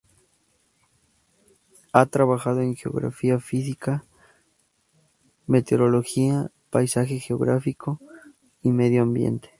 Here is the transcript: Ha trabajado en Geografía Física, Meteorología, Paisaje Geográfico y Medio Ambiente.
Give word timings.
Ha 1.93 2.07
trabajado 2.07 2.61
en 2.61 2.75
Geografía 2.75 3.37
Física, 3.39 4.03
Meteorología, 5.45 6.49
Paisaje 6.71 7.19
Geográfico 7.19 7.99
y 8.63 8.71
Medio 8.71 9.03
Ambiente. 9.03 9.49